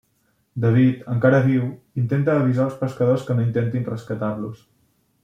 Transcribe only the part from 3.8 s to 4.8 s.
rescatar-los.